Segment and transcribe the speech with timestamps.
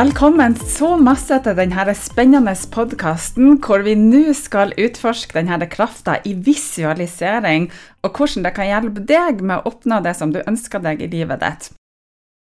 [0.00, 6.32] Velkommen så masse til denne spennende podkasten hvor vi nå skal utforske denne krafta i
[6.46, 7.66] visualisering,
[8.00, 11.10] og hvordan det kan hjelpe deg med å oppnå det som du ønsker deg i
[11.12, 11.68] livet ditt.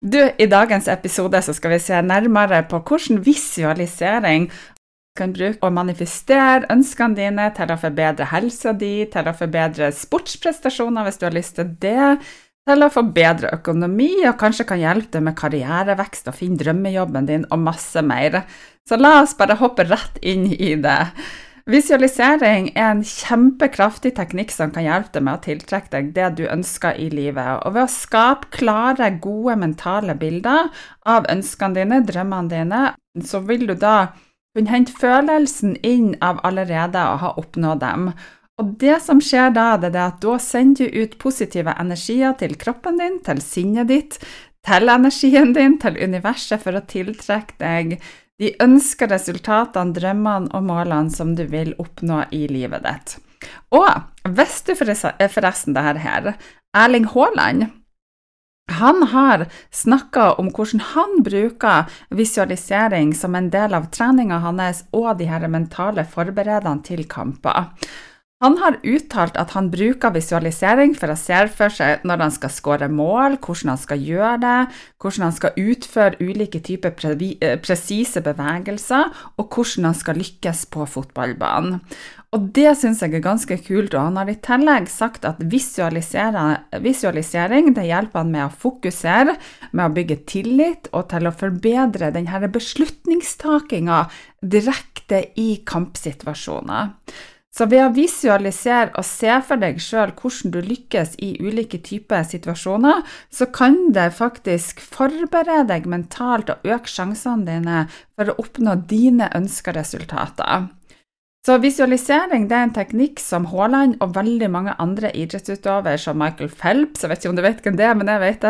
[0.03, 4.49] Du, I dagens episode skal vi se nærmere på hvordan visualisering
[5.15, 11.07] kan bruke å manifestere ønskene dine til å forbedre helsa di, til å forbedre sportsprestasjoner
[11.07, 12.17] hvis du har lyst til det,
[12.69, 17.29] til å få bedre økonomi, og kanskje kan hjelpe deg med karrierevekst og finne drømmejobben
[17.29, 18.43] din, og masse mer.
[18.89, 21.01] Så la oss bare hoppe rett inn i det.
[21.65, 26.43] Visualisering er en kjempekraftig teknikk som kan hjelpe deg med å tiltrekke deg det du
[26.45, 27.65] ønsker i livet.
[27.65, 30.69] Og ved å skape klare, gode mentale bilder
[31.09, 32.83] av ønskene dine, drømmene dine,
[33.25, 34.13] så vil du da
[34.55, 38.11] kunne hente følelsen inn av allerede å ha oppnådd dem.
[38.63, 42.55] Og det som skjer da, det er at da sender du ut positive energier til
[42.59, 44.19] kroppen din, til sinnet ditt,
[44.65, 47.97] til energien din, til universet, for å tiltrekke deg
[48.43, 53.17] de ønska resultatene, drømmene og målene som du vil oppnå i livet ditt.
[53.75, 56.35] Og hvis du forresten det her,
[56.75, 57.71] Erling Haaland
[58.73, 59.45] han har
[59.77, 65.45] snakka om hvordan han bruker visualisering som en del av treninga hans og de her
[65.53, 67.75] mentale forberedene til kamper.
[68.43, 72.51] Han har uttalt at han bruker visualisering for å se for seg når han skal
[72.53, 74.67] skåre mål, hvordan han skal gjøre det,
[75.01, 79.05] hvordan han skal utføre ulike typer eh, presise bevegelser,
[79.39, 81.79] og hvordan han skal lykkes på fotballbanen.
[82.35, 87.71] Og Det syns jeg er ganske kult, og han har i tillegg sagt at visualisering
[87.77, 89.37] det hjelper han med å fokusere,
[89.71, 93.99] med å bygge tillit og til å forbedre denne beslutningstakinga
[94.43, 96.91] direkte i kampsituasjoner.
[97.55, 102.27] Så ved å visualisere og se for deg sjøl hvordan du lykkes i ulike typer
[102.27, 107.85] situasjoner, så kan det faktisk forberede deg mentalt og øke sjansene dine
[108.17, 110.67] for å oppnå dine ønska resultater.
[111.45, 116.49] Så visualisering det er en teknikk som Haaland og veldig mange andre idrettsutøvere, som Michael
[116.49, 118.47] Phelps Jeg vet ikke om du vet hvem det er, men jeg vet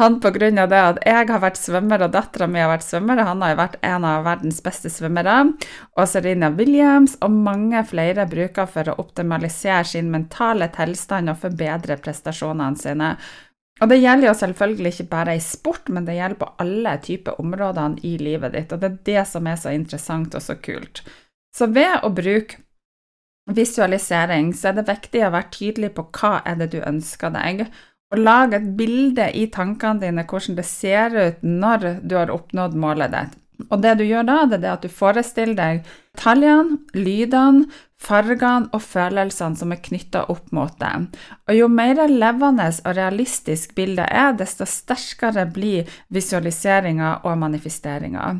[0.00, 0.50] han pga.
[0.50, 3.22] det at jeg har vært svømmer og dattera mi har vært svømmer.
[3.22, 5.54] Han har vært en av verdens beste svømmere.
[5.94, 12.00] Og Serena Williams og mange flere bruker for å optimalisere sin mentale tilstand og forbedre
[12.02, 13.16] prestasjonene sine.
[13.82, 17.38] Og Det gjelder jo selvfølgelig ikke bare i sport, men det gjelder på alle typer
[17.38, 18.72] områder i livet ditt.
[18.72, 21.06] Og det er det som er så interessant og så kult.
[21.52, 22.60] Så ved å bruke
[23.52, 27.66] visualisering, så er det viktig å være tydelig på hva er det du ønsker deg,
[28.12, 32.76] og lage et bilde i tankene dine hvordan det ser ut når du har oppnådd
[32.76, 33.38] målet ditt.
[33.70, 35.82] Og det du gjør da, det er at du forestiller deg
[36.16, 37.68] detaljene, lydene,
[38.02, 40.92] fargene og følelsene som er knytta opp mot det.
[41.46, 48.32] Og jo mer levende og realistisk bildet er, desto sterkere blir visualiseringa og manifesteringa.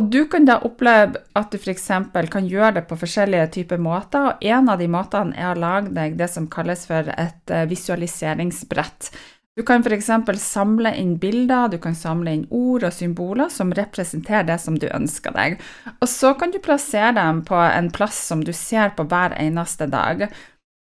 [0.00, 1.90] Du kan da oppleve at du f.eks.
[2.32, 5.92] kan gjøre det på forskjellige typer måter, og en av de måtene er å lage
[5.92, 9.10] deg det som kalles for et eh, visualiseringsbrett.
[9.52, 10.08] Du kan f.eks.
[10.40, 14.88] samle inn bilder, du kan samle inn ord og symboler som representerer det som du
[14.88, 15.60] ønsker deg.
[15.98, 19.90] Og så kan du plassere dem på en plass som du ser på hver eneste
[19.92, 20.24] dag.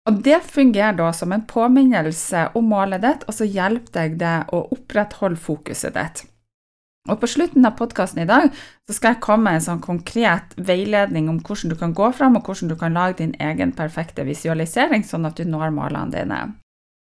[0.07, 4.37] Og Det fungerer da som en påminnelse om målet ditt, og så hjelper deg det
[4.55, 6.30] å opprettholde fokuset ditt.
[7.09, 8.51] Og på slutten av podkasten i dag
[8.85, 12.37] så skal jeg komme med en sånn konkret veiledning om hvordan du kan gå fram,
[12.37, 16.41] og hvordan du kan lage din egen perfekte visualisering, sånn at du når målene dine.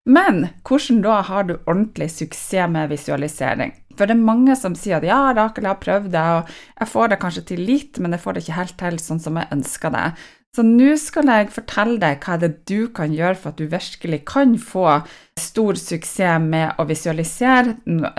[0.05, 3.73] Men hvordan da har du ordentlig suksess med visualisering?
[3.97, 7.11] For det er mange som sier at ja, Rakel, har prøvd det, og jeg får
[7.11, 9.93] det kanskje til litt, men jeg får det ikke helt til sånn som jeg ønsker
[9.93, 10.05] det.
[10.51, 13.71] Så nå skal jeg fortelle deg hva det er du kan gjøre for at du
[13.71, 14.99] virkelig kan få
[15.39, 17.77] stor suksess med å visualisere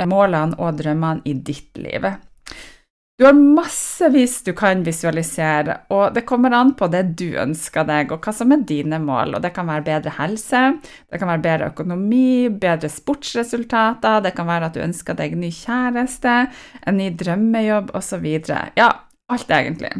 [0.08, 2.08] målene og drømmene i ditt liv.
[3.20, 8.10] Du har massevis du kan visualisere, og det kommer an på det du ønsker deg,
[8.10, 9.36] og hva som er dine mål.
[9.36, 10.62] Og det kan være bedre helse,
[11.12, 15.44] det kan være bedre økonomi, bedre sportsresultater, det kan være at du ønsker deg en
[15.44, 16.36] ny kjæreste,
[16.88, 18.26] en ny drømmejobb osv.
[18.80, 18.90] Ja,
[19.30, 19.92] alt egentlig.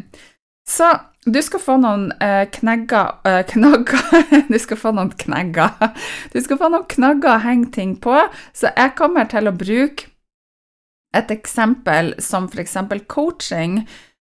[0.73, 0.89] Så
[1.27, 5.93] du skal få noen eh, knegger eh, Knagger Du skal få noen knegger.
[6.33, 8.17] Du skal få noen knagger å henge ting på,
[8.57, 10.09] så jeg kommer til å bruke
[11.13, 12.79] et eksempel som f.eks.
[13.07, 13.83] coaching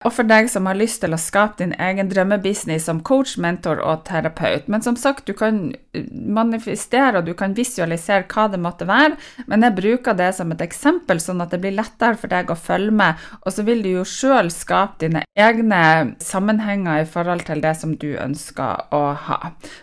[0.06, 3.80] og for deg som har lyst til å skape din egen drømmebusiness som coach, mentor
[3.82, 4.68] og terapeut.
[4.70, 5.72] Men som sagt, du kan
[6.14, 9.16] manifestere og du kan visualisere hva det måtte være,
[9.50, 12.58] men jeg bruker det som et eksempel, sånn at det blir lettere for deg å
[12.60, 15.82] følge med, og så vil du jo sjøl skape dine egne
[16.22, 19.40] sammenhenger i forhold til det som du ønsker å ha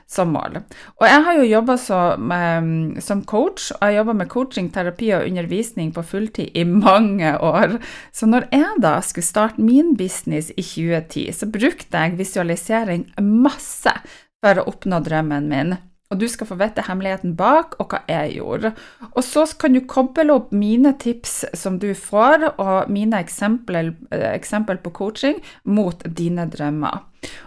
[0.06, 0.60] som mål.
[1.00, 5.90] Og jeg har jo jobba som coach, og jeg jobba med coaching, terapi og undervisning
[5.96, 7.80] på fulltid i mange år.
[8.14, 10.11] Så når jeg da skulle starte min business
[10.54, 13.94] i 2010, så brukte jeg visualisering masse
[14.42, 15.74] for å oppnå drømmen min.
[16.12, 18.74] Og du skal få vite hemmeligheten bak, og hva jeg gjorde.
[19.14, 23.94] Og så kan du koble opp mine tips som du får, og mine eksempler,
[24.34, 27.00] eksempel på coaching, mot dine drømmer.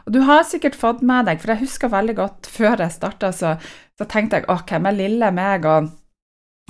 [0.07, 3.29] Og du har sikkert fått med deg, for jeg husker veldig godt før jeg starta,
[3.35, 3.53] så,
[3.99, 5.91] så, tenkte jeg ok, er lille meg og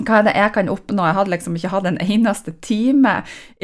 [0.04, 1.06] hva er det jeg kan oppnå?
[1.08, 3.14] Jeg hadde liksom ikke hatt en eneste time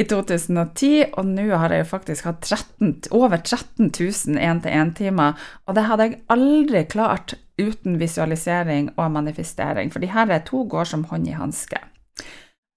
[0.00, 5.36] i 2010, og nå har jeg jo faktisk hatt 13, over 13 000 én-til-én-timer,
[5.66, 10.88] og det hadde jeg aldri klart uten visualisering og manifestering, for de her to går
[10.88, 11.82] som hånd i hanske.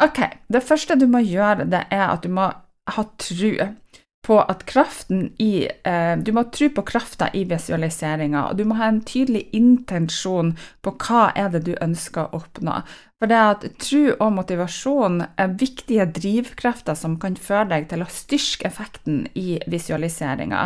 [0.03, 0.19] Ok,
[0.51, 2.51] det første du må gjøre, det er at du må
[2.85, 3.55] ha tru
[4.25, 8.77] på at kraften i eh, Du må tro på krafta i visualiseringa, og du må
[8.79, 12.79] ha en tydelig intensjon på hva er det du ønsker å oppnå.
[13.21, 18.09] For det at tro og motivasjon er viktige drivkrefter som kan føre deg til å
[18.11, 20.63] styrke effekten i visualiseringa.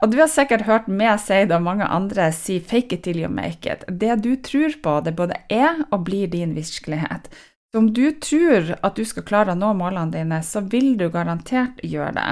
[0.00, 3.20] Og du har sikkert hørt meg si det, og mange andre si 'fake it till
[3.22, 3.86] you make it'.
[3.86, 7.30] Det du tror på, det både er og blir din virkelighet.
[7.72, 11.08] Så om du tror at du skal klare å nå målene dine, så vil du
[11.08, 12.30] garantert gjøre det.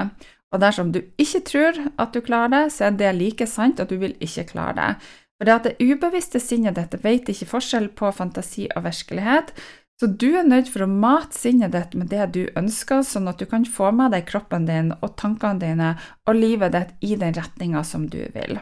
[0.53, 3.91] Og dersom du ikke tror at du klarer det, så er det like sant at
[3.91, 5.09] du vil ikke klare det.
[5.37, 9.53] For det at det ubevisste sinnet ditt vet ikke forskjell på fantasi og virkelighet,
[9.99, 13.39] så du er nødt for å mate sinnet ditt med det du ønsker, sånn at
[13.39, 15.89] du kan få med deg kroppen din og tankene dine
[16.27, 18.61] og livet ditt i den retninga som du vil.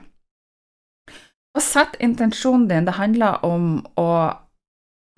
[1.58, 4.10] Å sette intensjonen din, det handler om å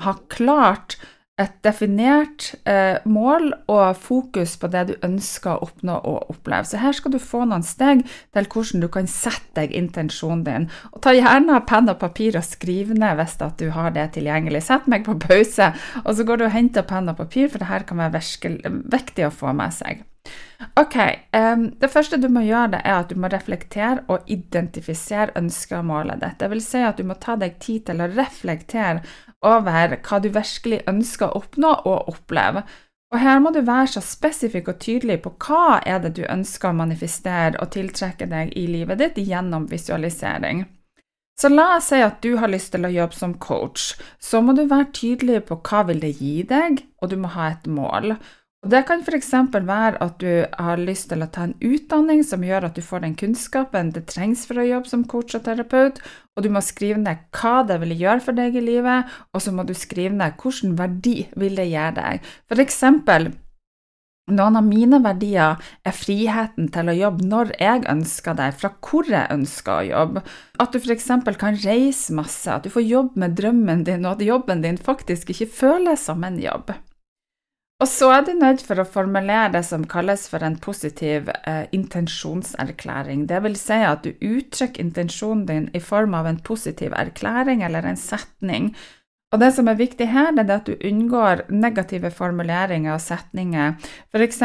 [0.03, 0.99] ha klart
[1.39, 6.67] et definert eh, mål og fokus på det du ønsker å oppnå og oppleve.
[6.67, 8.03] Så her skal du få noen steg
[8.35, 10.67] til hvordan du kan sette deg intensjonen din.
[10.91, 14.65] Og ta gjerne penn og papir og skriv ned hvis du har det tilgjengelig.
[14.67, 15.71] Sett meg på pause,
[16.03, 18.21] og så går du og henter penn og papir, for det her kan være
[18.91, 20.03] viktig å få med seg.
[20.75, 20.95] Ok,
[21.33, 25.77] um, Det første du må gjøre, det er at du må reflektere og identifisere ønsket
[25.79, 26.37] og målet ditt.
[26.41, 29.01] Det vil si at du må ta deg tid til å reflektere
[29.45, 32.65] over hva du virkelig ønsker å oppnå og oppleve.
[33.09, 36.69] Og her må du være så spesifikk og tydelig på hva er det du ønsker
[36.69, 40.67] å manifestere og tiltrekke deg i livet ditt gjennom visualisering.
[41.39, 43.93] Så la oss si at du har lyst til å jobbe som coach.
[44.19, 47.53] Så må du være tydelig på hva vil det gi deg, og du må ha
[47.53, 48.17] et mål.
[48.59, 49.29] Det kan f.eks.
[49.55, 53.05] være at du har lyst til å ta en utdanning som gjør at du får
[53.05, 56.01] den kunnskapen det trengs for å jobbe som coach og terapeut,
[56.35, 59.53] og du må skrive ned hva det vil gjøre for deg i livet, og så
[59.55, 62.27] må du skrive ned hvilken verdi vil det gjøre deg.
[62.51, 63.29] For eksempel,
[64.27, 65.55] noen av mine verdier
[65.87, 70.25] er friheten til å jobbe når jeg ønsker det, fra hvor jeg ønsker å jobbe.
[70.59, 71.07] At du f.eks.
[71.39, 75.31] kan reise masse, at du får jobbe med drømmen din, og at jobben din faktisk
[75.31, 76.75] ikke føles som en jobb.
[77.79, 81.63] Og så er du nødt for å formulere det som kalles for en positiv eh,
[81.71, 83.23] intensjonserklæring.
[83.29, 87.87] Det vil si at du uttrykker intensjonen din i form av en positiv erklæring eller
[87.87, 88.73] en setning
[89.29, 93.75] og det som er viktig her, det er at du unngår negative formuleringer og setninger.
[94.09, 94.39] F.eks.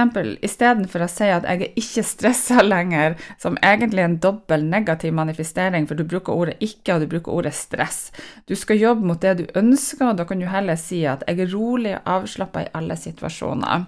[0.44, 5.14] istedenfor å si at 'jeg er ikke stressa lenger', som egentlig er en dobbel negativ
[5.16, 8.12] manifestering, for du bruker ordet 'ikke', og du bruker ordet 'stress'.
[8.48, 11.40] Du skal jobbe mot det du ønsker, og da kan du heller si at 'jeg
[11.40, 13.86] er rolig og avslappa i alle situasjoner'.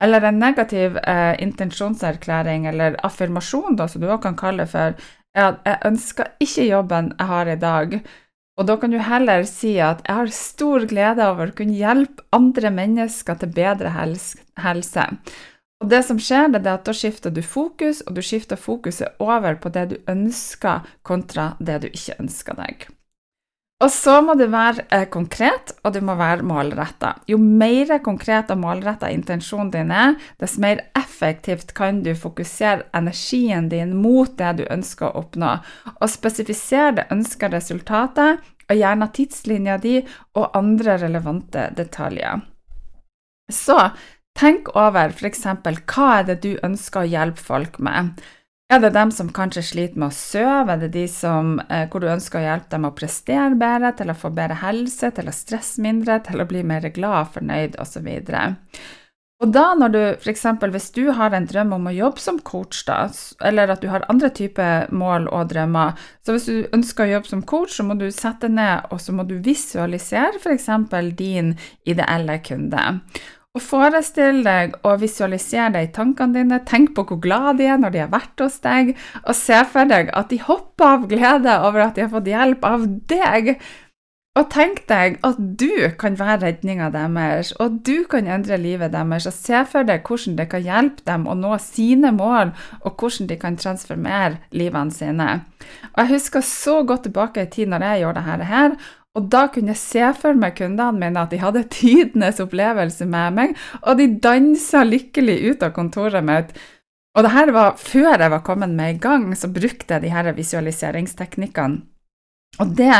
[0.00, 4.94] Eller en negativ eh, intensjonserklæring eller affirmasjon, da, som du også kan kalle det for,
[5.34, 8.00] er at jeg ønsker ikke jobben jeg har i dag.
[8.60, 12.24] Og da kan du heller si at jeg har stor glede over å kunne hjelpe
[12.36, 15.06] andre mennesker til bedre helse.
[15.82, 19.16] Og det som skjer, det er at da skifter du fokus, og du skifter fokuset
[19.24, 22.86] over på det du ønsker, kontra det du ikke ønsker deg.
[23.82, 27.16] Og så må du være eh, konkret, og du må være målretta.
[27.26, 33.66] Jo mer konkret og målretta intensjonen din er, dess mer effektivt kan du fokusere energien
[33.72, 35.56] din mot det du ønsker å oppnå,
[35.98, 39.98] og spesifisere det ønska resultatet, og gjerne tidslinja di
[40.38, 42.44] og andre relevante detaljer.
[43.50, 43.78] Så
[44.38, 45.42] tenk over f.eks.
[45.42, 48.14] hva er det du ønsker å hjelpe folk med.
[48.72, 50.72] Er det dem som kanskje sliter med å sove?
[50.72, 54.08] Er det de som, eh, hvor du ønsker å hjelpe dem å prestere bedre, til
[54.08, 58.08] å få bedre helse, til å stresse mindre, til å bli mer glad, fornøyd osv.?
[59.42, 60.44] Og da når du f.eks.
[60.72, 63.10] hvis du har en drøm om å jobbe som coach, da,
[63.44, 65.92] eller at du har andre typer mål og drømmer,
[66.24, 69.12] så hvis du ønsker å jobbe som coach, så må du sette ned og så
[69.12, 70.70] må du visualisere f.eks.
[71.18, 73.02] din ideelle kunde.
[73.52, 76.58] Og Forestill deg og visualisere deg i tankene dine.
[76.64, 78.94] Tenk på hvor glad de er når de har vært hos deg,
[79.26, 82.64] og se for deg at de hopper av glede over at de har fått hjelp
[82.64, 83.50] av deg.
[84.40, 85.68] Og tenk deg at du
[86.00, 89.28] kan være redninga deres, og du kan endre livet deres.
[89.28, 93.28] Og se for deg hvordan det kan hjelpe dem å nå sine mål, og hvordan
[93.28, 95.28] de kan transformere livene sine.
[95.92, 98.80] Og Jeg husker så godt tilbake i tid når jeg gjorde dette her,
[99.12, 103.38] og da kunne jeg se for meg kundene mine at de hadde tidenes opplevelse med
[103.38, 106.54] meg, og de dansa lykkelig ut av kontoret mitt.
[107.12, 110.12] Og det her var før jeg var kommet med i gang, så brukte jeg de
[110.14, 111.91] her visualiseringsteknikkene.
[112.60, 112.92] Og det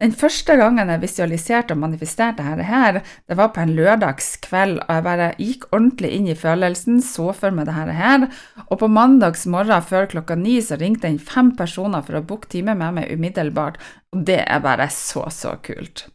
[0.00, 4.94] den første gangen jeg visualiserte og manifesterte dette her, det var på en lørdagskveld, og
[4.96, 8.24] jeg bare gikk ordentlig inn i følelsen, så for meg dette her,
[8.64, 12.48] og på mandags morgen før klokka ni så ringte inn fem personer for å booke
[12.48, 13.76] time med meg umiddelbart,
[14.16, 16.06] og det er bare så, så kult.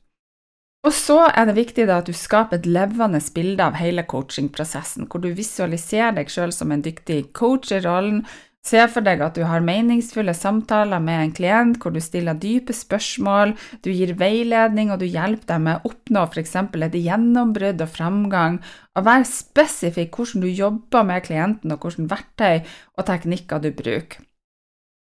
[0.85, 5.05] Og så er det viktig da at du skaper et levende bilde av hele coachingprosessen,
[5.09, 8.25] hvor du visualiserer deg sjøl som en dyktig coach i rollen,
[8.65, 12.73] Se for deg at du har meningsfulle samtaler med en klient hvor du stiller dype
[12.73, 13.53] spørsmål,
[13.85, 16.55] du gir veiledning og du hjelper dem med å oppnå f.eks.
[16.57, 18.57] et gjennombrudd og framgang,
[18.97, 22.63] og vær spesifikk hvordan du jobber med klienten og hvilke verktøy
[22.97, 24.25] og teknikker du bruker.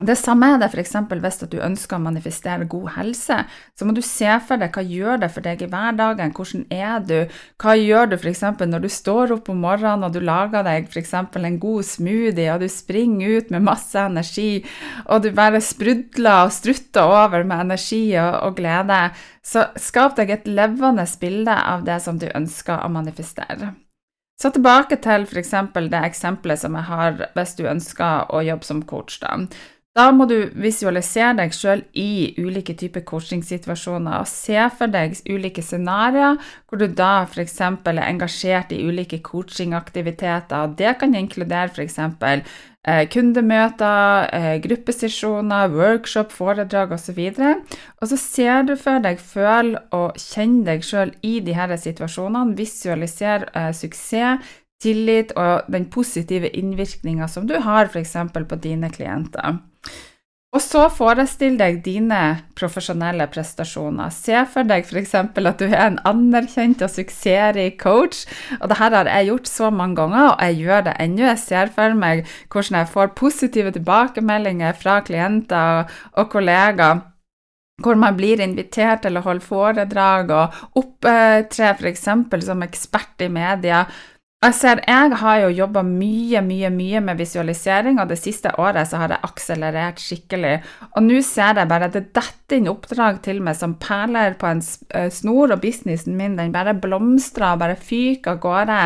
[0.00, 0.94] Det samme er det f.eks.
[1.12, 3.36] hvis du ønsker å manifestere god helse.
[3.76, 7.02] Så må du se for deg hva gjør det for deg i hverdagen, hvordan er
[7.04, 7.16] du,
[7.60, 8.40] hva gjør du f.eks.
[8.64, 11.12] når du står opp om morgenen og du lager deg f.eks.
[11.12, 14.62] en god smoothie, og du springer ut med masse energi,
[15.04, 19.02] og du bare sprudler og strutter over med energi og, og glede.
[19.44, 23.74] Så skap deg et levende bilde av det som du ønsker å manifestere.
[24.40, 25.52] Så tilbake til f.eks.
[25.76, 29.18] det eksempelet som jeg har hvis du ønsker å jobbe som coach.
[29.20, 29.36] da.
[29.98, 35.64] Da må du visualisere deg sjøl i ulike typer coachingsituasjoner og se for deg ulike
[35.66, 36.38] scenarioer
[36.70, 37.56] hvor du da f.eks.
[37.58, 40.76] er engasjert i ulike coachingaktiviteter.
[40.78, 41.98] Det kan inkludere f.eks.
[42.86, 47.18] Eh, kundemøter, eh, gruppesesjoner, workshop, foredrag osv.
[47.34, 52.54] Og, og så ser du for deg, føl og kjenn deg sjøl i her situasjonene.
[52.56, 58.16] Visualiser eh, suksess, tillit og den positive innvirkninga som du har f.eks.
[58.32, 59.60] på dine klienter.
[60.50, 62.20] Og så forestill deg dine
[62.58, 64.10] profesjonelle prestasjoner.
[64.10, 65.12] Se for deg f.eks.
[65.14, 68.24] at du er en anerkjent og suksessrik coach.
[68.58, 71.22] Og det her har jeg gjort så mange ganger, og jeg gjør det ennå.
[71.28, 75.86] Jeg ser for meg hvordan jeg får positive tilbakemeldinger fra klienter
[76.18, 77.06] og kollegaer
[77.80, 82.08] hvor man blir invitert til å holde foredrag og opptre f.eks.
[82.44, 83.86] som ekspert i media.
[84.40, 88.88] Jeg ser, jeg har jo jobba mye, mye, mye med visualisering, og det siste året
[88.88, 90.52] så har jeg akselerert skikkelig.
[90.96, 94.48] Og nå ser jeg bare at det detter inn oppdrag til meg som perler på
[94.48, 94.62] en
[94.96, 98.78] eh, snor, og businessen min den bare blomstrer og bare fyker av gårde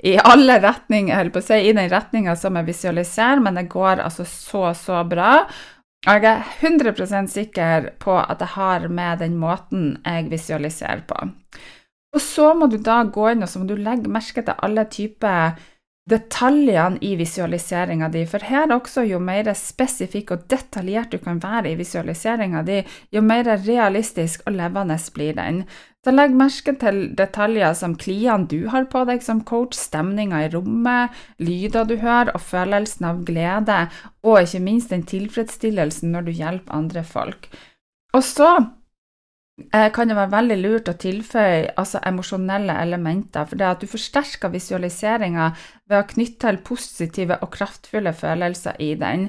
[0.00, 3.66] i alle retninger, holdt på å si, i den retninga som jeg visualiserer, men det
[3.76, 5.34] går altså så, så bra.
[6.08, 11.20] Og jeg er 100% sikker på at det har med den måten jeg visualiserer på.
[12.12, 14.84] Og så må du da gå inn og så må du legge merke til alle
[14.92, 15.54] typer
[16.10, 21.70] detaljene i visualiseringa di, for her også, jo mer spesifikk og detaljert du kan være
[21.70, 22.80] i visualiseringa di,
[23.14, 25.62] jo mer realistisk og levende blir den.
[26.02, 30.50] Så legg merke til detaljer som klien du har på deg som coach, stemninga i
[30.50, 33.84] rommet, lyder du hører, og følelsen av glede,
[34.26, 37.46] og ikke minst den tilfredsstillelsen når du hjelper andre folk.
[38.12, 38.50] Og så
[39.70, 43.46] kan det være veldig lurt å tilføye altså emosjonelle elementer.
[43.48, 45.52] For det at du forsterker visualiseringa
[45.90, 49.28] ved å knytte til positive og kraftfulle følelser i den.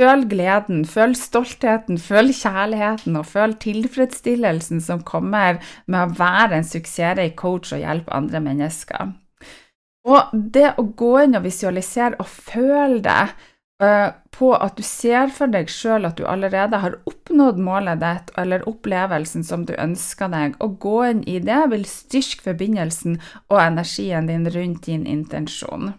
[0.00, 6.68] Føl gleden, føl stoltheten, føl kjærligheten og føl tilfredsstillelsen som kommer med å være en
[6.68, 9.12] suksessrik coach og hjelpe andre mennesker.
[10.08, 13.26] Og det å gå inn og visualisere og føle det
[14.32, 18.62] på at du ser for deg sjøl at du allerede har oppnådd målet ditt eller
[18.68, 23.18] opplevelsen som du ønsker deg, og gå inn i det vil styrke forbindelsen
[23.50, 25.92] og energien din rundt din intensjon.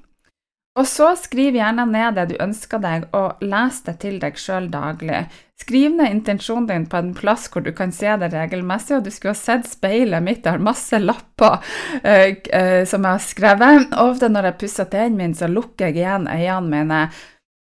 [0.74, 4.72] Og så skriv gjerne ned det du ønsker deg, og les det til deg sjøl
[4.74, 5.28] daglig.
[5.62, 9.12] Skriv ned intensjonen din på en plass hvor du kan se det regelmessig, og du
[9.14, 11.62] skulle ha sett speilet mitt, jeg har masse lapper
[12.02, 13.94] eh, eh, som jeg har skrevet.
[14.02, 17.04] Ofte når jeg pusser tennene mine, så lukker jeg igjen øynene mine.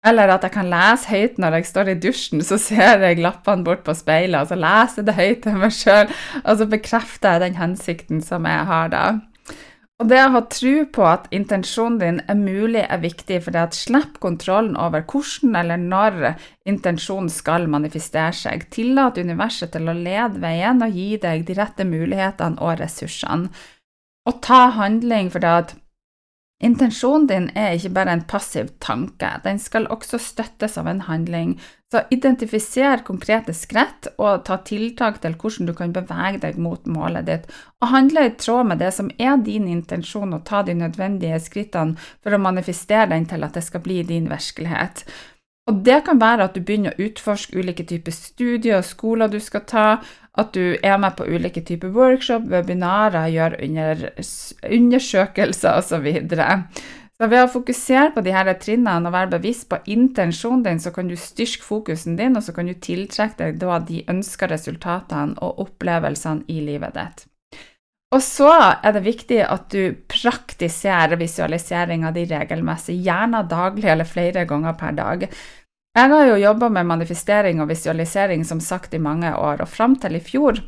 [0.06, 3.66] Eller at jeg kan lese høyt når jeg står i dusjen, så ser jeg lappene
[3.66, 6.12] bort på speilet, og så leser jeg det høyt til meg sjøl,
[6.42, 9.06] og så bekrefter jeg den hensikten som jeg har da.
[9.96, 13.62] Og det å ha tro på at intensjonen din er mulig, er viktig, for det
[13.62, 16.18] at slipp kontrollen over hvordan eller når
[16.68, 18.66] intensjonen skal manifestere seg.
[18.74, 23.48] Tillat universet til å lede veien og gi deg de rette mulighetene og ressursene.
[24.28, 25.74] Og ta handling, for det at
[26.64, 31.58] Intensjonen din er ikke bare en passiv tanke, den skal også støttes av en handling.
[31.92, 37.28] Så identifiser konkrete skritt og ta tiltak til hvordan du kan bevege deg mot målet
[37.28, 37.44] ditt,
[37.84, 42.00] og handle i tråd med det som er din intensjon, og ta de nødvendige skrittene
[42.24, 45.04] for å manifestere den til at det skal bli din virkelighet.
[45.66, 49.40] Og det kan være at du begynner å utforske ulike typer studier og skoler du
[49.42, 49.86] skal ta,
[50.38, 54.04] at du er med på ulike typer workshop, webinarer, gjør under,
[54.62, 56.06] undersøkelser osv.
[56.30, 56.48] Så,
[57.18, 60.92] så ved å fokusere på de her trinnene og være bevisst på intensjonen din, så
[60.94, 65.34] kan du styrke fokusen din, og så kan du tiltrekke deg da de ønska resultatene
[65.42, 67.26] og opplevelsene i livet ditt.
[68.14, 74.46] Og så er det viktig at du praktiserer visualiseringa di regelmessig, gjerne daglig eller flere
[74.46, 75.26] ganger per dag.
[75.96, 79.96] Jeg har jo jobba med manifestering og visualisering som sagt i mange år, og fram
[79.98, 80.60] til i fjor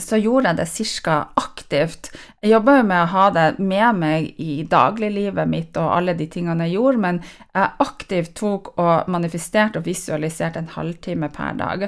[0.00, 1.16] så gjorde jeg det ca.
[1.36, 2.10] aktivt.
[2.42, 6.26] Jeg jobba jo med å ha det med meg i dagliglivet mitt og alle de
[6.32, 7.20] tingene jeg gjorde, men
[7.52, 11.86] jeg aktivt tok og manifesterte og visualiserte en halvtime per dag.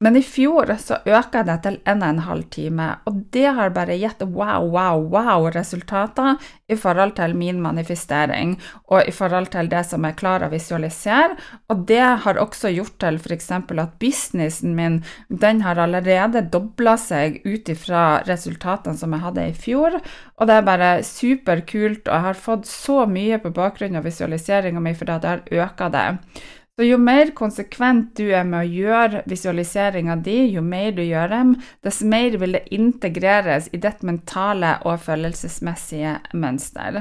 [0.00, 3.72] Men i fjor så øka det til en og en halv time, og det har
[3.74, 6.36] bare gitt wow, wow, wow resultater
[6.70, 8.52] i forhold til min manifestering
[8.86, 11.34] og i forhold til det som jeg klarer å visualisere.
[11.66, 13.50] Og det har også gjort til f.eks.
[13.50, 19.56] at businessen min den har allerede dobla seg ut ifra resultatene som jeg hadde i
[19.66, 19.98] fjor,
[20.38, 24.78] og det er bare superkult, og jeg har fått så mye på bakgrunn av visualiseringa
[24.78, 26.06] mi fordi jeg har øka det.
[26.78, 31.32] Så jo mer konsekvent du er med å gjøre visualiseringa di, jo mer du gjør
[31.32, 31.48] dem,
[31.82, 37.00] dess mer vil det integreres i ditt mentale og følelsesmessige mønster.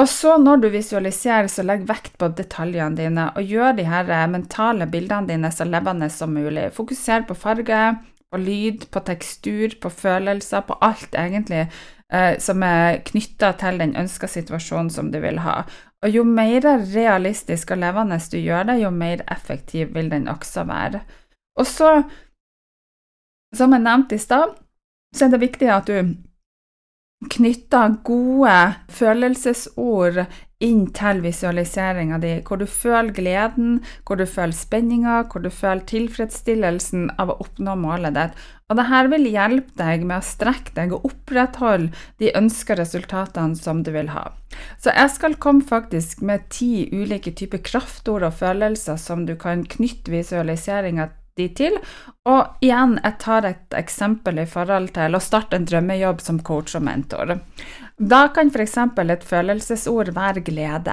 [0.00, 4.08] Og så når du visualiserer, så legg vekt på detaljene dine, og gjør de her
[4.32, 6.70] mentale bildene dine så levende som mulig.
[6.72, 7.82] Fokuser på farge,
[8.32, 11.66] på lyd, på tekstur, på følelser, på alt egentlig
[12.12, 15.62] eh, som er knytta til den ønska situasjonen som du vil ha.
[16.04, 20.64] Og jo mer realistisk og levende du gjør det, jo mer effektiv vil den også
[20.68, 21.00] være.
[21.56, 22.02] Og så,
[23.56, 24.54] som jeg nevnte i stad,
[25.14, 26.14] så er det viktig at du
[27.32, 28.56] knytter gode
[28.92, 30.26] følelsesord
[30.64, 35.84] inn til visualiseringa di, hvor du føler gleden, hvor du føler spenninga, hvor du føler
[35.90, 38.38] tilfredsstillelsen av å oppnå målet ditt.
[38.66, 41.92] Og dette vil hjelpe deg med å strekke deg og opprettholde
[42.22, 44.30] de ønska resultatene som du vil ha.
[44.80, 49.66] Så jeg skal komme faktisk med ti ulike typer kraftord og følelser som du kan
[49.76, 51.78] knytte visualiseringa de til.
[52.26, 56.74] Og igjen, jeg tar et eksempel i forhold til å starte en drømmejobb som coach
[56.78, 57.36] og mentor.
[57.96, 58.76] Da kan f.eks.
[58.76, 60.92] et følelsesord være glede.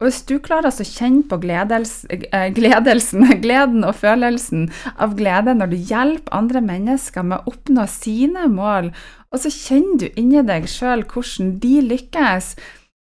[0.00, 5.52] Og hvis du klarer å kjenne på gledels, eh, gledelsen, gleden og følelsen av glede
[5.58, 8.88] når du hjelper andre mennesker med å oppnå sine mål,
[9.30, 12.54] og så kjenner du inni deg sjøl hvordan de lykkes,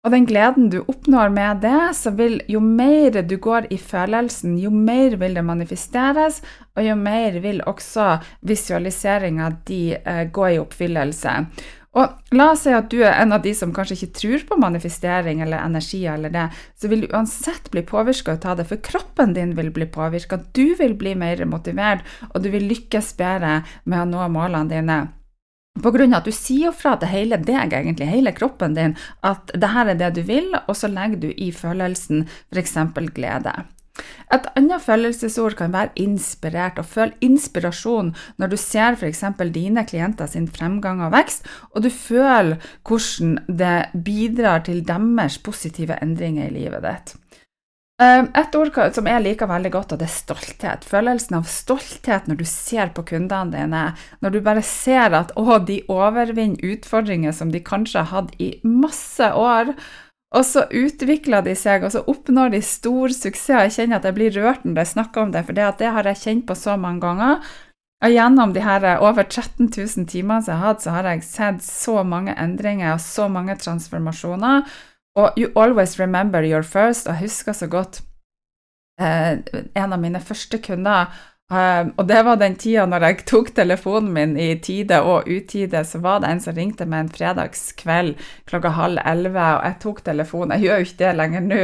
[0.05, 4.59] og den gleden du oppnår med det, så vil jo mer du går i følelsen,
[4.61, 6.43] jo mer vil det manifesteres,
[6.77, 11.39] og jo mer vil også visualiseringa di eh, gå i oppfyllelse.
[11.95, 14.61] Og la oss si at du er en av de som kanskje ikke tror på
[14.61, 19.33] manifestering eller energi, eller det, så vil du uansett bli påvirka av det, for kroppen
[19.33, 20.43] din vil bli påvirka.
[20.53, 25.05] Du vil bli mer motivert, og du vil lykkes bedre med å nå målene dine.
[25.83, 28.93] På grunn av at du sier fra til hele deg, egentlig, hele kroppen din,
[29.27, 32.77] at det her er det du vil, og så legger du i følelsen f.eks.
[33.17, 33.55] glede.
[34.35, 39.25] Et annet følelsesord kan være inspirert, og føl inspirasjon når du ser f.eks.
[39.55, 45.99] dine klienter sin fremgang og vekst, og du føler hvordan det bidrar til deres positive
[46.03, 47.15] endringer i livet ditt.
[48.03, 50.87] Ehm, et ord som jeg liker veldig godt, og det er stolthet.
[50.89, 53.83] Følelsen av stolthet når du ser på kundene dine,
[54.19, 58.57] når du bare ser at å, de overvinner utfordringer som de kanskje har hatt i
[58.67, 59.77] masse år,
[60.35, 63.69] og så utvikler de seg, og så oppnår de stor suksess.
[63.69, 66.23] Jeg kjenner at jeg blir rørt når jeg snakker om det, for det, har jeg
[66.25, 67.53] kjent på så mange ganger.
[68.05, 71.63] Og gjennom de her over 13 000 timene jeg har hatt, så har jeg sett
[71.63, 74.67] så mange endringer og så mange transformasjoner.
[75.17, 78.03] Og you always remember your first, og jeg husker så godt
[79.01, 79.39] eh,
[79.77, 81.13] en av mine første kunder
[81.53, 85.83] Um, og det var den tida når jeg tok telefonen min i tide og utide,
[85.85, 88.15] så var det en som ringte meg en fredagskveld
[88.49, 90.57] klokka halv elleve, og jeg tok telefonen.
[90.57, 91.61] Jeg gjør jo ikke det lenger nå.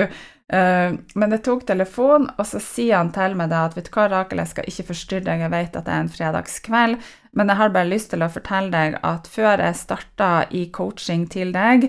[0.51, 3.93] Uh, men jeg tok telefonen, og så sier han til meg da at vet du
[3.97, 7.53] hva, Rakel, jeg skal ikke forstyrre deg, jeg vet at det er en fredagskveld, men
[7.53, 11.55] jeg har bare lyst til å fortelle deg at før jeg starta i coaching til
[11.57, 11.89] deg,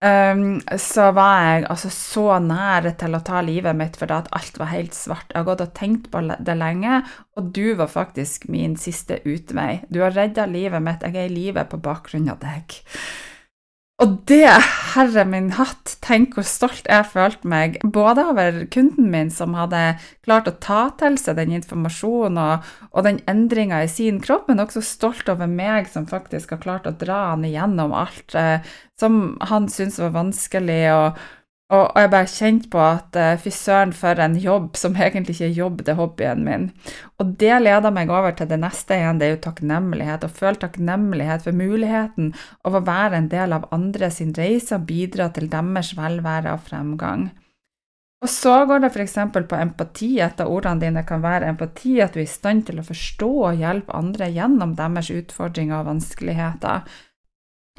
[0.00, 4.56] Um, så var jeg altså så nær til å ta livet mitt fordi at alt
[4.56, 5.26] var helt svart.
[5.28, 7.02] Jeg har gått og tenkt på det lenge,
[7.36, 9.82] og du var faktisk min siste utvei.
[9.92, 12.80] Du har redda livet mitt, jeg er i live på bakgrunn av deg.
[14.00, 14.48] Og det,
[14.94, 19.98] herre min hatt, tenk hvor stolt jeg følte meg, både over kunden min som hadde
[20.24, 24.62] klart å ta til seg den informasjonen og, og den endringa i sin kropp, men
[24.64, 28.64] også stolt over meg som faktisk har klart å dra han igjennom alt eh,
[29.00, 30.80] som han syntes var vanskelig.
[30.94, 31.20] og
[31.70, 35.48] og, jeg bare kjente på at uh, fy søren, for en jobb som egentlig ikke
[35.48, 36.64] er jobb, det er hobbyen min.
[37.22, 40.26] Og det leder meg over til det neste igjen, det er jo takknemlighet.
[40.26, 42.32] Å føle takknemlighet for muligheten
[42.66, 46.66] av å være en del av andre sin reise og bidra til deres velvære og
[46.66, 47.30] fremgang.
[48.20, 49.14] Og så går det f.eks.
[49.32, 50.10] på empati.
[50.20, 53.30] Et av ordene dine kan være empati, at du er i stand til å forstå
[53.46, 56.84] og hjelpe andre gjennom deres utfordringer og vanskeligheter.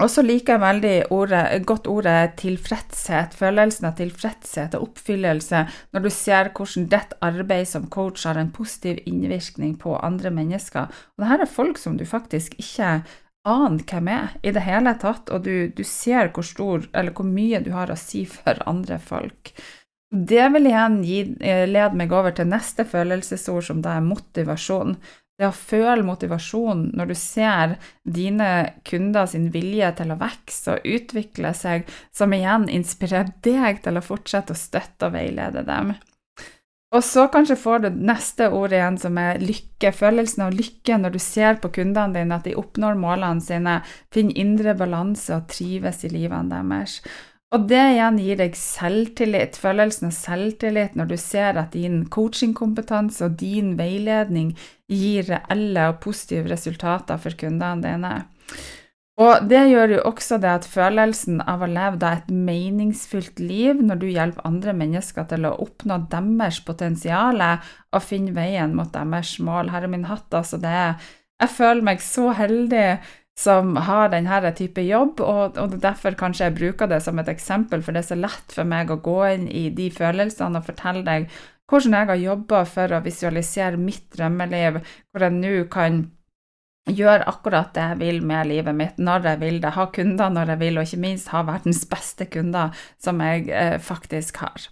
[0.01, 6.05] Og så liker jeg veldig ordet, godt ordet tilfredshet, følelsen av tilfredshet og oppfyllelse når
[6.05, 10.89] du ser hvordan ditt arbeid som coach har en positiv innvirkning på andre mennesker.
[10.89, 13.03] Og dette er folk som du faktisk ikke
[13.45, 17.29] aner hvem er i det hele tatt, og du, du ser hvor stor, eller hvor
[17.29, 19.53] mye du har å si for andre folk.
[20.11, 20.97] Det vil igjen
[21.39, 24.97] eh, lede meg over til neste følelsesord, som da er motivasjon.
[25.41, 27.71] Det å føle motivasjon når du ser
[28.05, 28.49] dine
[28.85, 34.03] kunder sin vilje til å vokse og utvikle seg, som igjen inspirerer deg til å
[34.05, 35.95] fortsette å støtte og veilede dem.
[36.93, 39.93] Og så kanskje får du neste ord igjen, som er lykke.
[39.95, 43.79] Følelsen av lykke når du ser på kundene dine at de oppnår målene sine,
[44.13, 46.99] finner indre balanse og trives i livene deres.
[47.51, 53.25] Og det igjen gir deg selvtillit, følelsen av selvtillit når du ser at din coachingkompetanse
[53.27, 54.53] og din veiledning
[54.87, 58.13] gir reelle og positive resultater for kundene dine.
[59.21, 63.99] Og det gjør jo også det at følelsen av å leve et meningsfylt liv når
[63.99, 69.69] du hjelper andre mennesker til å oppnå deres potensial og finne veien mot deres mål.
[69.75, 71.11] Her er min hatt, altså det er
[71.41, 72.85] Jeg føler meg så heldig
[73.41, 77.81] som har denne type jobb, og, og derfor kanskje jeg bruker det som et eksempel,
[77.81, 81.03] for det er så lett for meg å gå inn i de følelsene og fortelle
[81.07, 81.29] deg
[81.71, 86.01] hvordan jeg har jobba for å visualisere mitt drømmeliv, hvor jeg nå kan
[86.89, 90.53] gjøre akkurat det jeg vil med livet mitt, når jeg vil det, ha kunder når
[90.53, 94.67] jeg vil, og ikke minst ha verdens beste kunder, som jeg eh, faktisk har.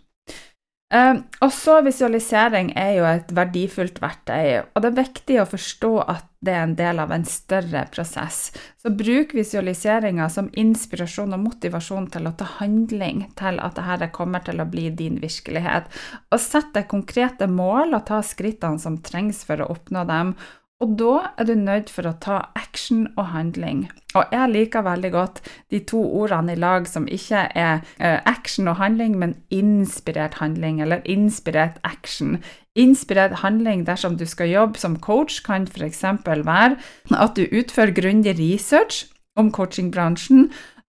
[0.90, 5.92] Um, og så Visualisering er jo et verdifullt verktøy, og det er viktig å forstå
[6.02, 8.40] at det er en del av en større prosess.
[8.80, 14.42] Så bruk visualiseringa som inspirasjon og motivasjon til å ta handling til at dette kommer
[14.46, 15.92] til å bli din virkelighet.
[16.32, 20.34] Og sett deg konkrete mål og ta skrittene som trengs for å oppnå dem,
[20.80, 23.90] og da er du nødt for å ta action og handling.
[24.16, 28.72] Og jeg liker veldig godt de to ordene i lag som ikke er eh, action
[28.72, 32.38] og handling, men inspirert handling, eller inspirert action.
[32.80, 36.04] Inspirert handling dersom du skal jobbe som coach, kan f.eks.
[36.26, 36.78] være
[37.12, 40.48] at du utfører grundig research om coachingbransjen,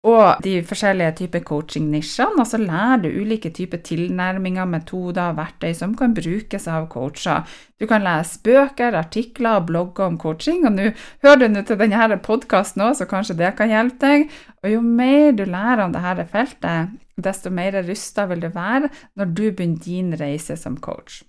[0.07, 5.73] og de forskjellige typer coaching-nisjene, og så lærer du ulike typer tilnærminger, metoder og verktøy
[5.75, 7.43] som kan brukes av coacher.
[7.79, 10.89] Du kan lese bøker, artikler og blogger om coaching, og nå
[11.25, 14.29] hører du til denne podkasten òg, så kanskje det kan hjelpe deg.
[14.63, 19.33] Og jo mer du lærer om dette feltet, desto mer rusta vil du være når
[19.33, 21.23] du begynner din reise som coach.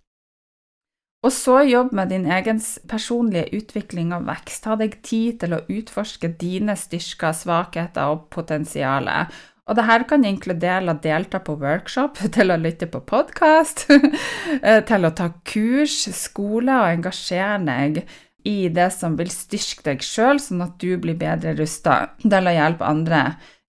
[1.26, 4.62] Og så jobb med din egen personlige utvikling og vekst.
[4.64, 9.34] Ta deg tid til å utforske dine styrker, svakheter og potensialet.
[9.68, 13.88] Og det her kan inkludere å delta på workshop, til å lytte på podkast,
[14.90, 18.02] til å ta kurs, skole og engasjere deg
[18.48, 22.54] i det som vil styrke deg sjøl, sånn at du blir bedre rusta til å
[22.54, 23.22] hjelpe andre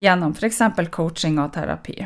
[0.04, 0.62] gjennom f.eks.
[0.94, 2.04] coaching og terapi.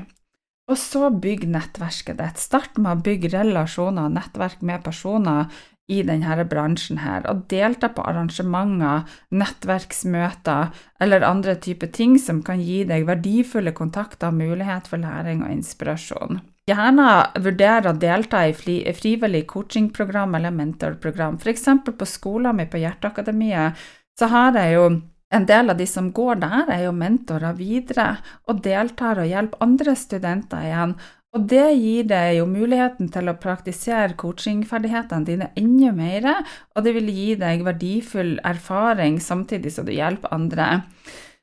[0.71, 2.39] Og så bygg nettverket ditt.
[2.39, 5.51] Start med å bygge relasjoner og nettverk med personer
[5.91, 9.03] i denne bransjen her, og delta på arrangementer,
[9.35, 10.69] nettverksmøter
[11.03, 15.51] eller andre typer ting som kan gi deg verdifulle kontakter og mulighet for læring og
[15.51, 16.39] inspirasjon.
[16.69, 17.07] Gjerne
[17.43, 21.41] vurdere å delta i frivillig coachingprogram eller mentorprogram.
[21.41, 21.67] F.eks.
[21.83, 23.81] på skolen min på Hjerteakademiet
[24.19, 24.85] så har jeg jo
[25.31, 28.11] en del av de som går der, er jo mentorer videre
[28.51, 30.95] og deltar og hjelper andre studenter igjen.
[31.31, 36.27] Og det gir deg jo muligheten til å praktisere coachingferdighetene dine enda mer,
[36.75, 40.83] og det vil gi deg verdifull erfaring samtidig som du hjelper andre.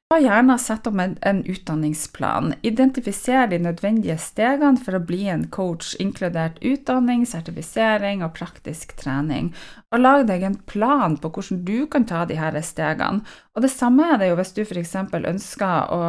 [0.08, 2.54] Ta gjerne sett opp en, en utdanningsplan.
[2.62, 9.50] Identifiser de nødvendige stegene for å bli en coach, inkludert utdanning, sertifisering og praktisk trening.
[9.92, 13.20] Og lag deg en plan på hvordan du kan ta de her stegene.
[13.52, 14.96] Og det samme er det jo hvis du f.eks.
[14.96, 16.00] ønsker å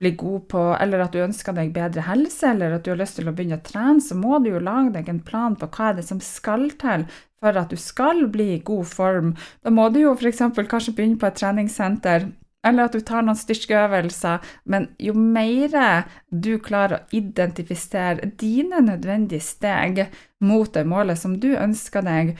[0.00, 3.18] bli god på, eller at du ønsker deg bedre helse, eller at du har lyst
[3.18, 5.90] til å begynne å trene, så må du jo lage deg en plan på hva
[5.90, 7.02] er det som skal til
[7.42, 9.34] for at du skal bli i god form.
[9.66, 10.46] Da må du jo f.eks.
[10.54, 12.30] kanskje begynne på et treningssenter
[12.66, 19.44] eller at du tar noen styrkeøvelser, men jo mer du klarer å identifisere dine nødvendige
[19.44, 20.04] steg
[20.44, 22.34] mot det målet som du ønsker deg,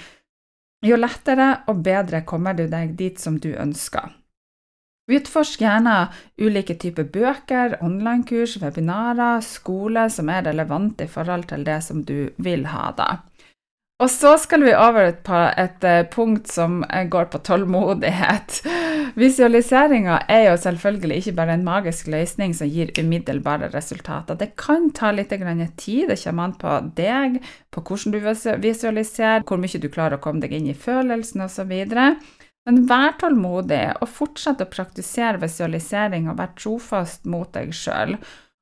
[0.84, 4.08] jo lettere og bedre kommer du deg dit som du ønsker.
[5.10, 5.94] Utforsk gjerne
[6.38, 12.30] ulike typer bøker, online-kurs, webinarer, skole som er relevante i forhold til det som du
[12.38, 13.08] vil ha da.
[14.00, 18.62] Og så skal vi over på et eh, punkt som eh, går på tålmodighet.
[19.20, 24.38] Visualiseringa er jo selvfølgelig ikke bare en magisk løsning som gir umiddelbare resultater.
[24.40, 25.34] Det kan ta litt
[25.76, 28.20] tid, det kommer an på deg, på hvordan du
[28.64, 31.74] visualiserer, hvor mye du klarer å komme deg inn i følelsen osv.
[32.68, 38.16] Men vær tålmodig og fortsett å praktisere visualisering og vær trofast mot deg sjøl.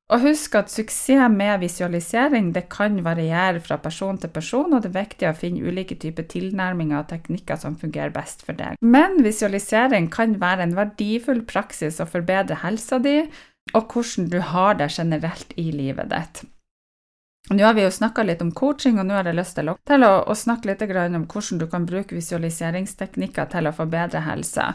[0.09, 4.89] Og husk at suksess med visualisering det kan variere fra person til person, og det
[4.89, 8.79] er viktig å finne ulike typer tilnærminger og teknikker som fungerer best for deg.
[8.81, 13.19] Men visualisering kan være en verdifull praksis å forbedre helsa di,
[13.77, 16.47] og hvordan du har det generelt i livet ditt.
[17.49, 19.77] Nå har vi jo snakka litt om coaching, og nå har jeg lyst til å,
[19.79, 24.67] å, snakke litt om hvordan du kan bruke visualiseringsteknikker til å forbedre helse.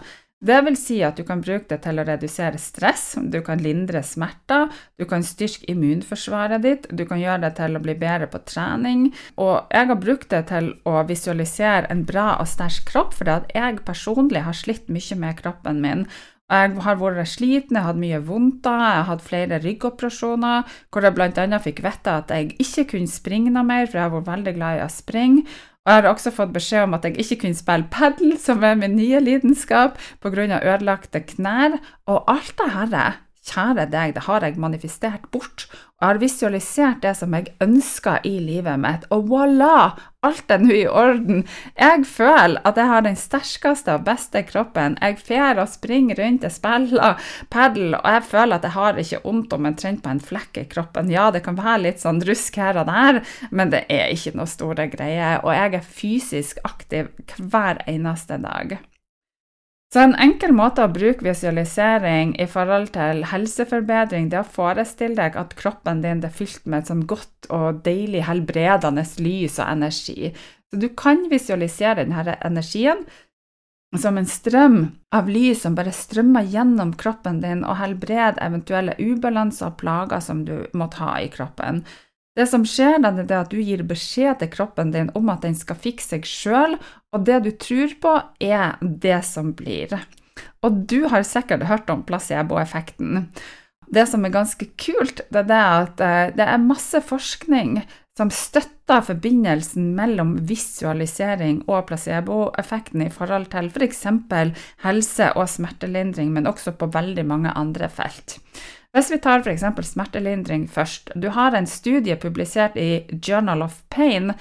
[0.44, 4.02] Det vil si at du kan bruke det til å redusere stress, du kan lindre
[4.04, 4.68] smerter,
[5.00, 9.06] du kan styrke immunforsvaret ditt, du kan gjøre det til å bli bedre på trening.
[9.40, 13.56] Og jeg har brukt det til å visualisere en bra og sterk kropp, fordi at
[13.56, 16.06] jeg personlig har slitt mye med kroppen min.
[16.52, 21.06] Jeg har vært sliten, jeg har hatt mye vondt, jeg har hatt flere ryggoperasjoner, hvor
[21.08, 21.60] jeg bl.a.
[21.64, 24.82] fikk vite at jeg ikke kunne springe noe mer, for jeg har vært veldig glad
[24.82, 25.46] i å springe.
[25.84, 28.78] Og jeg har også fått beskjed om at jeg ikke kunne spille padel, som er
[28.80, 30.60] min nye lidenskap, pga.
[30.62, 31.76] ødelagte knær.
[32.08, 35.66] Og alt det her, kjære deg, det har jeg manifestert bort.
[36.00, 39.94] Jeg har visualisert det som jeg ønsker i livet mitt, og voilà!
[40.24, 41.42] Alt er nå i orden.
[41.76, 44.96] Jeg føler at jeg har den sterkeste og beste kroppen.
[45.00, 47.20] Jeg fer og springer rundt, jeg spiller
[47.52, 51.12] padel, og jeg føler at jeg har ikke vondt omtrent på en flekk i kroppen.
[51.12, 53.20] Ja, det kan være litt sånn rusk her og der,
[53.52, 55.44] men det er ikke noe store greier.
[55.44, 58.78] Og jeg er fysisk aktiv hver eneste dag.
[59.92, 65.14] Så en enkel måte å bruke visualisering i forhold til helseforbedring, det er å forestille
[65.20, 69.68] deg at kroppen din er fylt med et sånn godt og deilig helbredende lys og
[69.68, 70.32] energi.
[70.72, 73.04] Så du kan visualisere denne energien
[73.98, 74.78] som en strøm
[75.14, 80.42] av lys som bare strømmer gjennom kroppen din og helbreder eventuelle ubalanser og plager som
[80.48, 81.84] du måtte ha i kroppen.
[82.34, 85.78] Det som skjer, er at du gir beskjed til kroppen din om at den skal
[85.78, 86.74] fikse seg sjøl,
[87.14, 89.94] og det du tror på, er det som blir.
[90.66, 93.28] Og du har sikkert hørt om placeboeffekten.
[93.94, 97.82] Det som er ganske kult, det er at eh, det er masse forskning
[98.18, 104.04] som støtter forbindelsen mellom visualisering og placeboeffekten i forhold til f.eks.
[104.30, 104.54] For
[104.86, 108.38] helse og smertelindring, men også på veldig mange andre felt.
[108.94, 109.66] Hvis vi tar f.eks.
[109.90, 111.10] smertelindring først.
[111.18, 114.32] Du har en studie publisert i Journal of Pain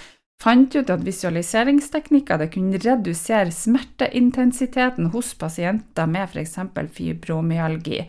[0.43, 6.59] fant ut at visualiseringsteknikker det kunne redusere smerteintensiteten hos pasienter med f.eks.
[6.97, 8.03] fibromyalgi.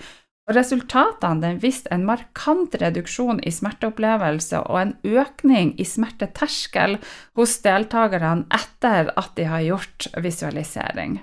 [0.44, 6.98] Og Resultatene viste en markant reduksjon i smerteopplevelse og en økning i smerteterskel
[7.38, 11.22] hos deltakerne etter at de har gjort visualisering.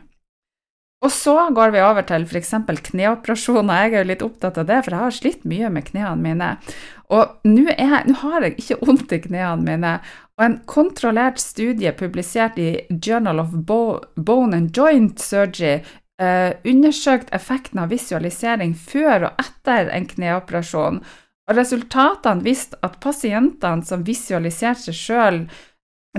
[1.01, 2.51] Og så går vi over til f.eks.
[2.91, 3.85] kneoperasjoner.
[3.85, 6.49] Jeg er jo litt opptatt av det, for jeg har slitt mye med knærne mine.
[7.09, 7.63] Og nå,
[8.21, 9.95] har jeg ikke vondt i knærne mine.
[10.37, 15.81] Og en kontrollert studie publisert i Journal of Bone and Joint Surgery
[16.21, 21.01] eh, undersøkte effekten av visualisering før og etter en kneoperasjon.
[21.49, 25.41] Og resultatene viste at pasientene som visualiserte seg sjøl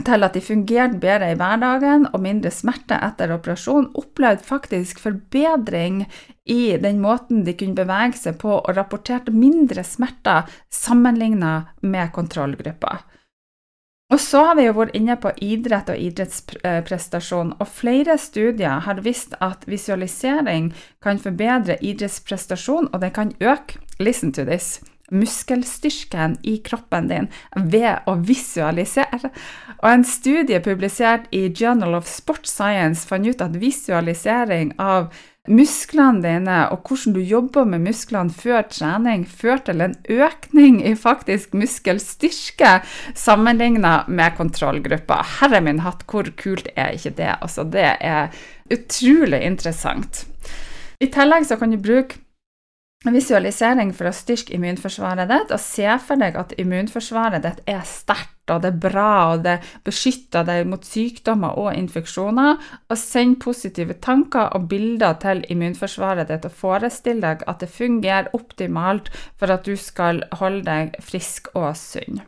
[0.00, 6.06] til at de fungerte bedre i hverdagen og mindre smerte etter operasjon, opplevde faktisk forbedring
[6.48, 13.02] i den måten de kunne bevege seg på, og rapporterte mindre smerter sammenlignet med kontrollgruppa.
[14.12, 19.00] Og så har vi jo vært inne på idrett og idrettsprestasjon, og flere studier har
[19.04, 20.72] vist at visualisering
[21.04, 24.80] kan forbedre idrettsprestasjon, og det kan øke listen to this
[25.12, 29.32] muskelstyrken i kroppen din ved å visualisere.
[29.82, 35.12] Og en studie publisert i Journal of Sports Science fant ut at visualisering av
[35.50, 40.94] musklene dine og hvordan du jobber med musklene før trening, fører til en økning i
[40.98, 42.76] faktisk muskelstyrke
[43.18, 45.22] sammenlignet med kontrollgruppa.
[45.40, 47.32] Herre min hatt, hvor kult er ikke det?
[47.40, 48.30] Altså, det er
[48.72, 50.26] utrolig interessant.
[51.02, 52.20] I tillegg så kan du bruke
[53.10, 58.30] visualisering for å styrke immunforsvaret ditt, og se for deg at immunforsvaret ditt er sterkt
[58.50, 62.58] og det er bra og det beskytter deg mot sykdommer og infeksjoner,
[62.90, 68.32] og send positive tanker og bilder til immunforsvaret ditt og forestill deg at det fungerer
[68.36, 72.22] optimalt for at du skal holde deg frisk og sunn.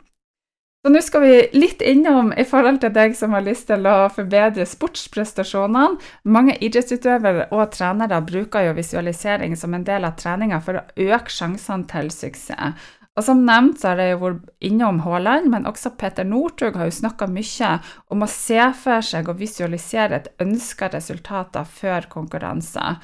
[0.85, 4.11] Så nå skal vi litt innom i forhold til deg som har lyst til å
[4.13, 5.97] forbedre sportsprestasjonene.
[6.29, 11.33] Mange idrettsutøvere og trenere bruker jo visualisering som en del av treninga for å øke
[11.33, 12.85] sjansene til suksess.
[13.17, 16.99] Og Som nevnt så har jeg vært innom Haaland, men også Peter Northug har jo
[16.99, 17.73] snakka mye
[18.13, 22.99] om å se for seg og visualisere et ønska resultater før konkurranse.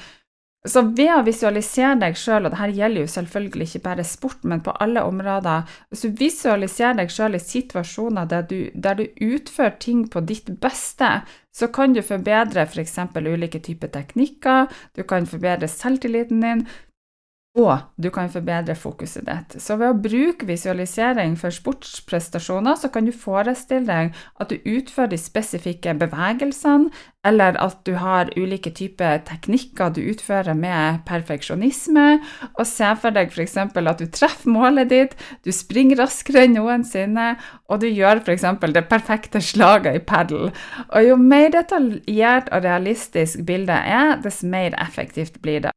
[0.69, 4.43] Så ved å visualisere deg sjøl, og det her gjelder jo selvfølgelig ikke bare sport,
[4.45, 9.07] men på alle områder Hvis du visualiserer deg sjøl i situasjoner der du, der du,
[9.25, 11.23] utfører ting på ditt beste,
[11.57, 12.99] så kan du forbedre f.eks.
[13.15, 16.67] For ulike typer teknikker, du kan forbedre selvtilliten din,
[17.59, 19.57] og du kan forbedre fokuset ditt.
[19.59, 25.11] Så ved å bruke visualisering for sportsprestasjoner, så kan du forestille deg at du utfører
[25.11, 26.93] de spesifikke bevegelsene,
[27.27, 32.07] eller at du har ulike typer teknikker du utfører med perfeksjonisme,
[32.55, 33.59] og se for deg f.eks.
[33.59, 37.35] at du treffer målet ditt, du springer raskere enn noensinne,
[37.67, 38.47] og du gjør f.eks.
[38.63, 40.55] det perfekte slaget i padel.
[40.87, 45.75] Og jo mer detaljert og realistisk bildet er, dess mer effektivt blir det.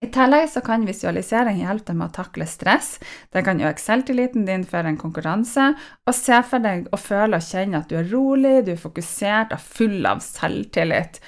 [0.00, 2.94] I tillegg så kan visualisering hjelpe deg med å takle stress.
[3.28, 5.74] Det kan øke selvtilliten din før en konkurranse,
[6.08, 9.52] og se for deg å føle og kjenne at du er rolig, du er fokusert
[9.52, 11.20] og full av selvtillit.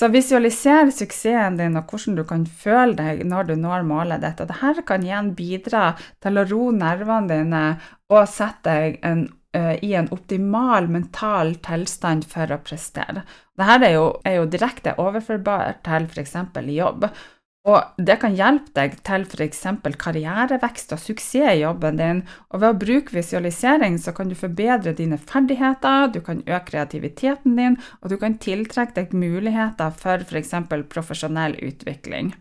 [0.00, 4.40] Så visualiser suksessen din og hvordan du kan føle deg når du når målet ditt.
[4.42, 5.84] Og dette kan igjen bidra
[6.24, 7.62] til å roe nervene dine
[8.10, 13.22] og sette deg en, uh, i en optimal mental tilstand for å prestere.
[13.54, 16.36] Dette er jo, er jo direkte overførbart til f.eks.
[16.74, 17.06] jobb.
[17.64, 19.62] Og det kan hjelpe deg til f.eks.
[19.96, 22.20] karrierevekst og suksess i jobben din.
[22.52, 27.56] Og ved å bruke visualisering så kan du forbedre dine ferdigheter, du kan øke kreativiteten
[27.56, 30.52] din, og du kan tiltrekke deg muligheter for f.eks.
[30.92, 32.34] profesjonell utvikling.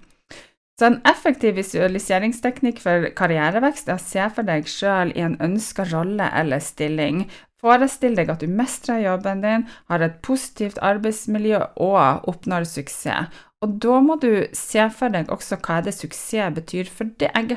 [0.79, 5.85] Så en effektiv visualiseringsteknikk for karrierevekst er å se for deg sjøl i en ønska
[5.93, 7.27] rolle eller stilling.
[7.63, 13.29] Forestill deg at du mestrer jobben din, har et positivt arbeidsmiljø og oppnår suksess.
[13.63, 17.55] Og da må du se for deg også hva det suksess betyr for deg.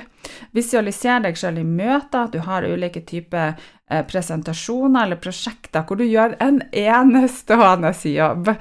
[0.55, 3.57] Visualiser deg selv i møter, at du har ulike typer
[3.91, 8.53] eh, presentasjoner eller prosjekter hvor du gjør en enestående jobb.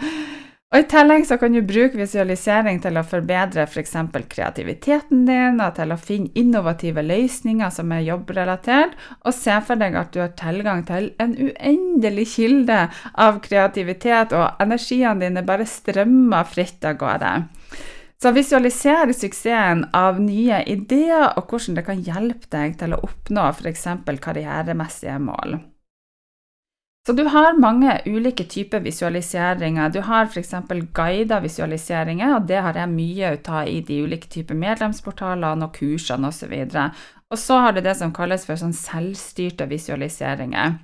[0.76, 3.94] Og I tillegg så kan du bruke visualisering til å forbedre f.eks.
[4.12, 9.80] For kreativiteten din, og til å finne innovative løsninger som er jobbrelatert, og se for
[9.80, 12.82] deg at du har tilgang til en uendelig kilde
[13.16, 17.32] av kreativitet, og energiene dine bare strømmer fritt av gårde.
[18.20, 23.48] Så visualiser suksessen av nye ideer, og hvordan det kan hjelpe deg til å oppnå
[23.54, 23.88] f.eks.
[24.28, 25.56] karrieremessige mål.
[27.06, 29.92] Så du har mange ulike typer visualiseringer.
[29.94, 30.56] Du har f.eks.
[30.94, 35.78] guida visualiseringer, og det har jeg mye ut av i de ulike typer medlemsportalene og
[35.78, 36.56] kursene osv.
[37.30, 40.80] Og så har du det som kalles for sånn selvstyrte visualiseringer.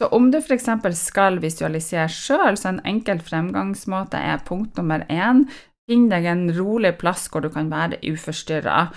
[0.00, 0.70] Så om du f.eks.
[0.96, 5.44] skal visualisere sjøl, så en enkel fremgangsmåte er punkt nummer én.
[5.84, 8.88] Finn deg en rolig plass hvor du kan være uforstyrra.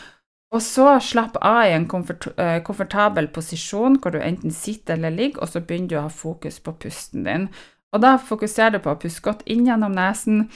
[0.51, 5.13] Og så slapp av i en komfort, uh, komfortabel posisjon hvor du enten sitter eller
[5.15, 7.47] ligger, og så begynner du å ha fokus på pusten din.
[7.95, 10.49] Og da fokuserer du på å puste godt inn gjennom nesen,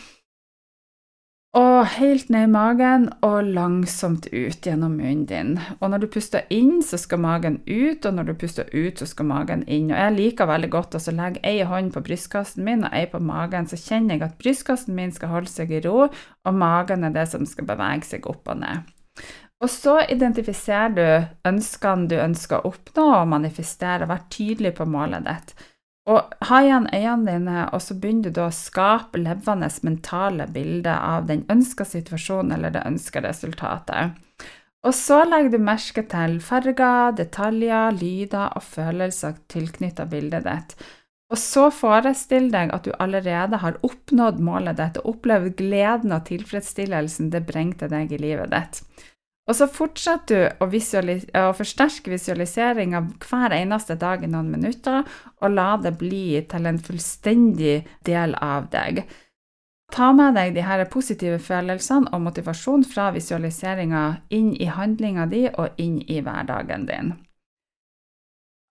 [1.56, 5.54] Og helt ned i magen og langsomt ut gjennom munnen din.
[5.80, 9.08] Og når du puster inn, så skal magen ut, og når du puster ut, så
[9.08, 9.88] skal magen inn.
[9.88, 13.24] Og jeg liker veldig godt å legge ei hånd på brystkassen min og ei på
[13.24, 17.16] magen, så kjenner jeg at brystkassen min skal holde seg i ro, og magen er
[17.16, 18.92] det som skal bevege seg opp og ned.
[19.66, 24.06] Og så identifiserer du ønskene du ønsker å oppnå, og manifesterer.
[24.06, 25.56] Vær tydelig på målet ditt.
[26.06, 31.00] Og ha igjen øynene dine, og så begynner du da å skape levende mentale bilder
[31.00, 34.14] av den ønska situasjonen eller det ønska resultatet.
[34.86, 40.78] Og så legger du merke til farger, detaljer, lyder og følelser tilknyttet bildet ditt.
[41.34, 46.28] Og så forestill deg at du allerede har oppnådd målet ditt og opplevd gleden og
[46.30, 48.84] tilfredsstillelsen det bringer deg i livet ditt.
[49.46, 55.04] Og så fortsetter du å, å forsterke visualiseringa hver eneste dag i noen minutter,
[55.42, 59.04] og la det bli til en fullstendig del av deg.
[59.94, 65.46] Ta med deg de her positive følelsene og motivasjon fra visualiseringa inn i handlinga di
[65.52, 67.14] og inn i hverdagen din.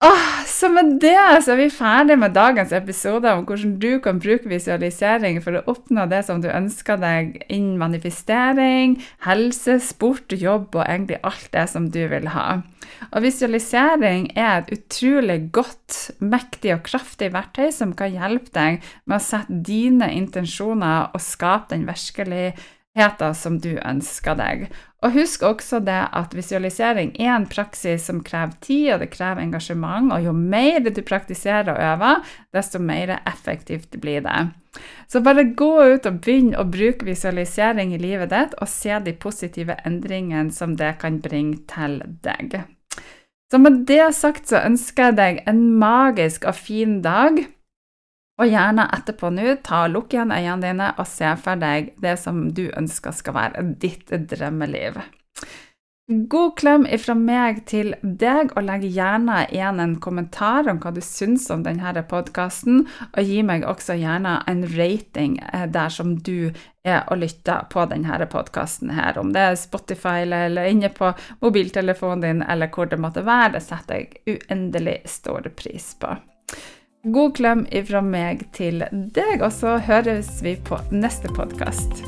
[0.04, 4.18] Åh, så med det så er vi ferdig med dagens episode om hvordan du kan
[4.20, 10.76] bruke visualisering for å oppnå det som du ønsker deg innen manifestering, helse, sport, jobb
[10.76, 12.60] og egentlig alt det som du vil ha.
[13.14, 19.16] Og visualisering er et utrolig godt, mektig og kraftig verktøy som kan hjelpe deg med
[19.16, 22.60] å sette dine intensjoner og skape den virkeligheten
[23.34, 24.68] som du ønsker deg.
[25.04, 29.42] Og husk også det at visualisering er en praksis som krever tid, og det krever
[29.42, 30.12] engasjement.
[30.12, 32.22] Og jo mer du praktiserer og øver,
[32.54, 34.48] desto mer effektivt blir det.
[35.08, 39.12] Så bare gå ut og begynn å bruke visualisering i livet ditt, og se de
[39.12, 42.62] positive endringene som det kan bringe til deg.
[43.52, 47.44] Så med det sagt så ønsker jeg deg en magisk og fin dag.
[48.42, 52.16] Og gjerne etterpå nå, ta og lukk igjen øynene dine og se for deg det
[52.18, 54.98] som du ønsker skal være ditt drømmeliv.
[56.06, 61.00] God klem ifra meg til deg, og legg gjerne igjen en kommentar om hva du
[61.00, 66.50] syns om denne podkasten, og gi meg også gjerne en rating eh, der som du
[66.84, 69.16] er og lytter på denne podkasten her.
[69.16, 73.64] Om det er Spotify eller inne på mobiltelefonen din eller hvor det måtte være, det
[73.64, 76.12] setter jeg uendelig stor pris på.
[77.06, 82.00] God klem ifra meg til deg, og så høres vi på neste podkast.